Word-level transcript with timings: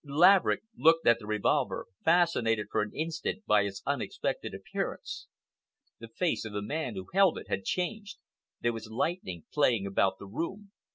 Laverick 0.03 0.63
looked 0.75 1.05
at 1.05 1.19
the 1.19 1.27
revolver—fascinated, 1.27 2.69
for 2.71 2.81
an 2.81 2.91
instant, 2.95 3.45
by 3.45 3.61
its 3.61 3.83
unexpected 3.85 4.51
appearance. 4.55 5.27
The 5.99 6.07
face 6.07 6.43
of 6.43 6.53
the 6.53 6.63
man 6.63 6.95
who 6.95 7.05
held 7.13 7.37
it 7.37 7.49
had 7.49 7.65
changed. 7.65 8.17
There 8.61 8.73
was 8.73 8.89
lightning 8.89 9.43
playing 9.53 9.85
about 9.85 10.17
the 10.17 10.25
room. 10.25 10.71